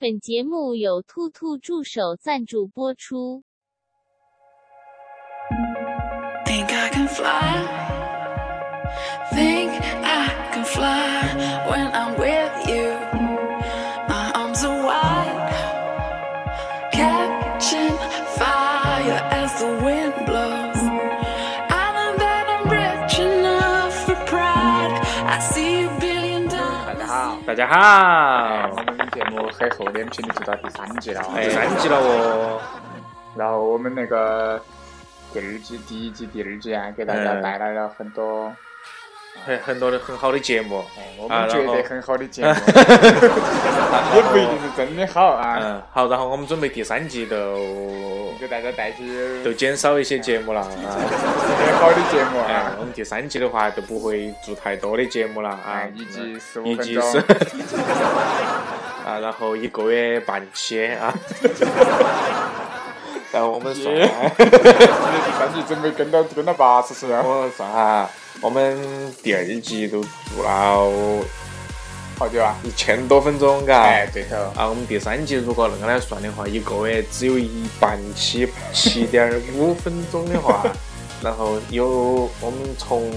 [0.00, 3.44] 本节目由兔兔助手赞助播出。
[6.46, 7.68] Think I can fly.
[9.30, 11.36] Think I can fly
[11.68, 12.96] when I'm with you.
[14.08, 15.52] My arms are wide,
[16.92, 17.94] catching
[18.38, 20.80] fire as the wind blows.
[21.68, 24.98] I know that I'm rich enough for pride.
[25.26, 27.06] I see a billion 大家 dollars.
[27.06, 28.89] 好，大家好
[29.58, 32.60] 很厚脸皮的做到第三季了，第三季了哦，
[33.36, 34.60] 然后我们那个
[35.32, 38.52] 第二季、第一季、第二季啊，给大家嗯带来了很多
[39.44, 42.48] 很很多的很好的节目，哎我们觉得很好的节目，
[44.14, 47.54] 也不一定是真的好啊，嗯，好，然后我们准备第三季都
[48.40, 50.60] 给大家带去都减少一些节目了。
[50.60, 50.68] 啊，
[51.60, 55.60] 很好的节目哎啊，，我们第三季的话就不会做太多的节目了啊。
[55.66, 57.02] 哎，，一集十五分钟，
[59.04, 61.12] 啊，然后一个月半期啊，
[63.32, 64.44] 然后我们算，第
[65.38, 68.08] 三季准备跟到跟到八十岁啊，我算哈，
[68.40, 71.22] 我们第二季都做了
[72.18, 72.54] 好久啊？
[72.62, 73.80] 一千多分钟，嘎。
[73.80, 80.62] 哎，对头，啊，我们第三季如果恁个来算的话，一个月只有一半期七点五分钟的话，
[81.22, 83.10] 然后有我们从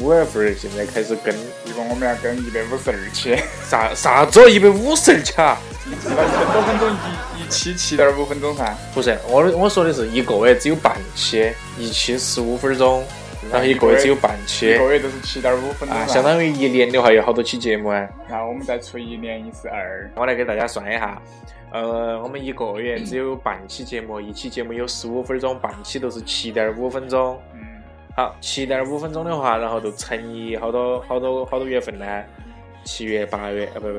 [0.00, 1.34] 五月份儿现在开始跟
[1.66, 3.36] 一共我们要跟一百五十二期，
[3.68, 5.58] 啥啥子一百五十二期啊？
[5.86, 8.74] 一千多分钟一一期七点五分钟噻。
[8.94, 13.04] 不是，我的我说的是一个月只有半期，一期十五分钟，
[13.50, 14.70] 然后一个月只有半期。
[14.70, 18.08] 一期个月都是七点五分钟啊，相当于一年的话有好多期节目啊？
[18.28, 21.20] 然后我们再除以一年一是二，我来给大家算一下，
[21.72, 27.40] 呃，我们一个月只有半期节目，一期节目有十五分钟，半期都是七点五分钟。
[27.54, 27.60] 嗯，
[28.16, 32.06] 好，七点五分钟的话，然后就乘以好多好多好多月份呢？
[32.84, 33.98] 七月、八月，啊不不，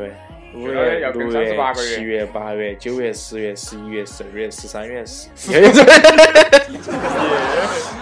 [0.54, 1.96] 五月、六月38、个月。
[1.96, 5.30] 七月、八月、九月、十月、十一月、十二月、十三月、十，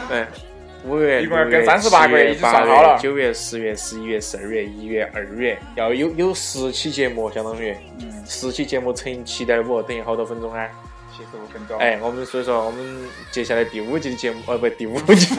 [0.08, 0.26] 对，
[0.86, 10.66] 五月、一共要六月跟38个月已经算好了九月、十月、十一月、十二月、一月、二月，要有有十期节目，相当于嗯，十期节目乘以七点五，等于好多分钟啊？
[11.12, 11.78] 七十五分钟。
[11.80, 12.98] 哎，我们所以说，我们
[13.30, 15.36] 接下来第五季的节目，哦不，第五季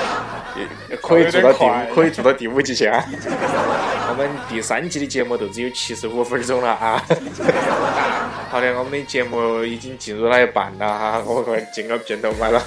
[1.02, 3.04] 可以做到第五，可以做到第五季去啊。
[4.08, 7.04] 我们第三季的节目都只有七十五分钟了啊。
[8.50, 12.62] 好的，我们的节目已经进入了一半了哈，我快进个片头麦了。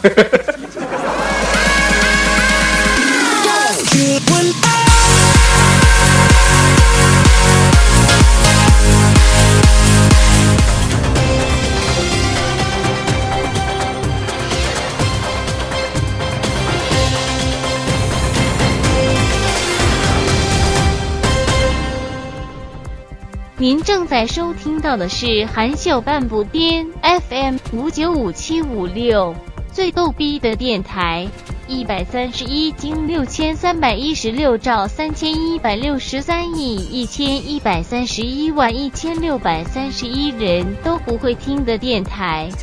[23.59, 29.33] 您正在收听到的是含笑半步癫 FM 五九五七五六
[29.71, 31.27] 最逗逼的电台，
[31.67, 42.51] 一百三十一经六千三百一十六兆三千一百六十三亿一千一百三十一万一千六百三十一人都不会听的电台。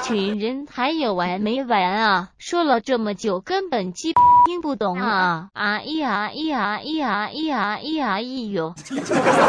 [0.00, 2.28] 群人还有完没完啊？
[2.38, 4.12] 说了这么久，根本鸡
[4.47, 5.49] 听不懂啊！
[5.53, 8.75] 啊咿呀咿呀咿呀咿呀咿呀咿哟！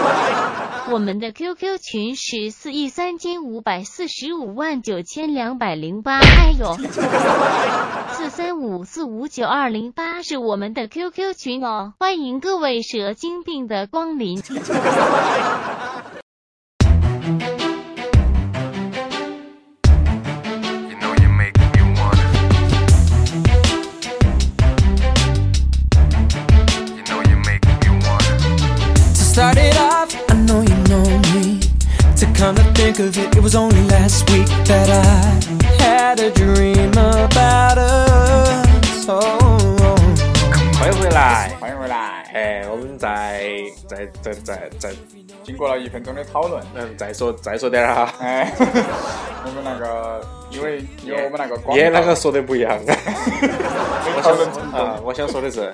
[0.91, 6.19] 我们的 QQ 群是四亿三千五百四十五万九千两百零八。
[6.19, 6.75] 哎呦，
[8.11, 14.41] 四三五四五九二零八是我们的 QQ 群哦，欢迎各位蛇精病的光临。
[33.01, 39.09] Of it, it was only last week that I had a dream about us.
[39.09, 39.19] Oh,
[40.77, 41.57] 欢迎回来，来。
[41.59, 42.23] 欢迎回来。
[42.33, 43.49] 哎，我们再
[43.87, 44.89] 再再再再，
[45.43, 48.13] 经过了一分钟的讨论，嗯，再说再说点儿哈。
[48.19, 50.21] 哎，我们那个，
[50.51, 52.95] 因为因为我们那个广也告那个说的不一样啊。
[54.15, 54.33] 我想
[54.79, 55.73] 啊，我想说的是，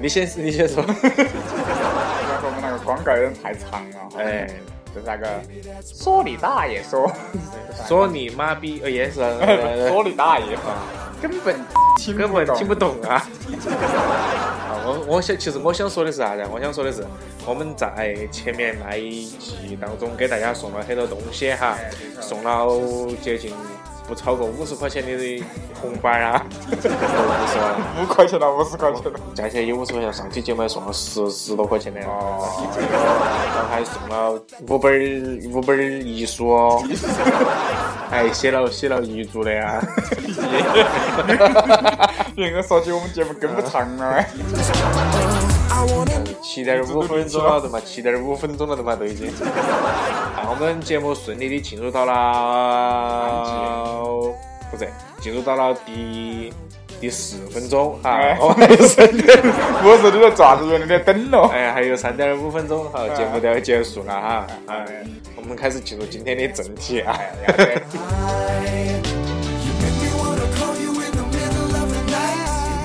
[0.00, 0.82] 你先你先说。
[0.88, 4.48] 然后我们那个广告有点太长了，哎，
[4.94, 5.26] 就是那个
[5.82, 7.10] 说你大爷说，
[7.88, 9.14] 说你妈逼，呃也是，
[9.90, 10.56] 说呃你大爷，
[11.20, 11.56] 根本
[11.98, 12.94] 听根本听不懂。
[13.02, 13.14] 啊。
[14.70, 16.44] 啊，我我想，其实我想说的是啥子？
[16.52, 17.04] 我想说的是，
[17.46, 21.76] 我们在前面那一季当中给大家送了很多东西哈，
[22.20, 22.66] 送了
[23.22, 23.52] 接近
[24.06, 25.44] 不超过五十块钱的
[25.80, 27.76] 红包啊，不是吧？
[28.00, 29.20] 五块钱了五十块钱了。
[29.34, 32.48] 加起来有五十块钱，上期节目还送了十十多块钱的，哦，
[33.68, 34.32] 还送了
[34.68, 34.98] 五本儿
[35.50, 36.82] 五本儿遗书哦，
[38.10, 39.80] 还 写了写了遗嘱的呀。
[42.36, 44.24] 应 该说起我们节目跟不上了。
[46.42, 47.80] 七点五分钟了，对嘛？
[47.84, 48.94] 七点五分钟了，对嘛？
[48.94, 49.30] 都已经。
[49.40, 53.42] 那，我们节目顺利的进入到了，
[54.70, 54.88] 不是，
[55.20, 56.52] 进入到了第
[57.04, 58.34] 第四分钟哈哎。
[58.40, 59.38] 我们还有三点，
[59.84, 61.50] 我说你在抓子原来在等了。
[61.52, 64.46] 哎，还有三点五分钟，好，节目都要结束了哈。
[64.68, 64.86] 哎，
[65.36, 67.14] 我们开始进入今天的正题啊。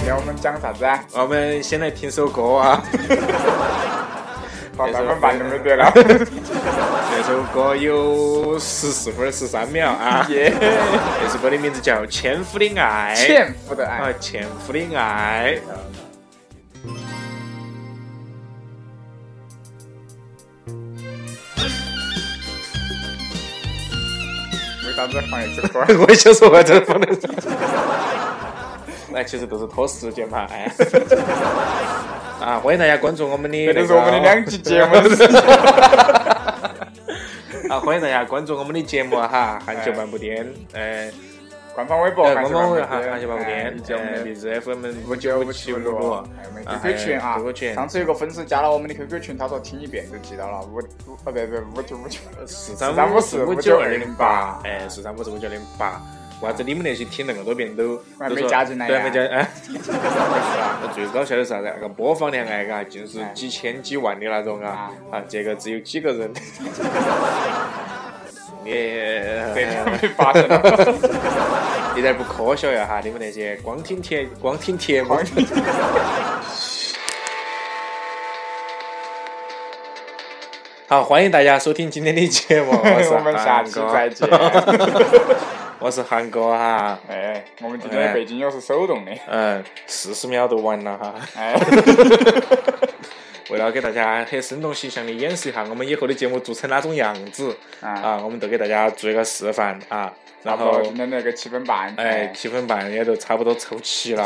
[0.06, 1.02] 要我们讲啥子啊？
[1.14, 2.84] 我们先来听首歌啊。
[4.76, 5.90] 把 咱们办都没得了。
[7.40, 10.28] 这首歌有十四分十三秒啊。
[10.30, 10.52] 耶，
[11.24, 13.16] 这首歌的名字叫《纤夫的爱》。
[13.18, 15.58] 纤夫的啊爱，，纤夫的爱。
[24.86, 25.86] 为啥子放一首歌？
[25.98, 27.08] 我也想说我这放的，
[29.14, 30.70] 那其实都是拖时间嘛，哎。
[32.44, 34.96] 啊，欢迎大家关注我们的那个，这就是我们的两期节目。
[37.74, 40.44] 啊，欢迎大家关注我们的节目哈，韩球半步癫，
[40.74, 41.08] 呃，
[41.76, 47.74] 官方微博，官方微球半步颠韩韩球半步癫，以及我们的呃，荔枝 FM 五九五七五六，五还有我们啊 QQ 群啊 QQ 群。
[47.76, 54.26] 上次有个粉丝加了我们的 QQ 群，他说听一遍就记到了，五五哦不不五九五九，四三三五五四五九九二零八。
[54.26, 56.02] 八，哎，四三五四五九二零八。
[56.42, 58.88] 为啥子你们那些听那么多遍都还没都说对，加进来？
[60.96, 61.70] 最搞笑的是啥子？
[61.76, 65.22] 那个播放量哎，嘎，就是几千几万的那种啊啊！
[65.28, 66.32] 这个只有几个人，
[68.64, 68.72] 你
[70.16, 70.62] 发现了。
[71.98, 73.02] 一点不科学呀哈！
[73.04, 75.18] 你们那些光听贴光听帖目。
[80.88, 84.30] 好，欢迎大家收听今天的节目，我是我们下期再见。
[85.82, 89.12] 我是韩哥哈，哎，我们今天的背景音是手动的。
[89.30, 91.16] 嗯，四十秒都完了哈。
[91.38, 91.54] 哎，
[93.60, 100.14] 为了给大家很生动形象的演示一下我们以后的节目做成哪种样子啊，啊，我们都给大家做一个示范啊。
[100.42, 104.24] 然后，今天那个七分半，哎，七分半也都差不多凑齐了。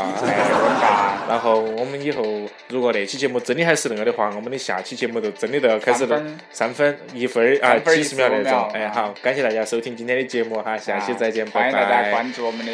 [1.28, 2.24] 然后我们以后
[2.70, 6.08] 如果那期节目真的还是那个的话，我们的下期节目就真的都要开始
[6.52, 8.70] 三分一分儿啊几十秒那种。
[8.76, 12.12] 哎，好，感谢大家收听今天的节目哈，下期再见，拜欢迎大家拜。
[12.12, 12.72] 关注我们的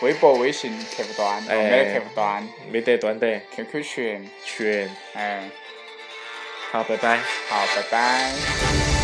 [0.00, 3.40] 微博、微信客户端，哎没得客户端、没得端的。
[3.54, 5.50] QQ 群，群，哎，
[6.70, 7.18] 好，拜拜。
[7.48, 8.99] 好，拜拜。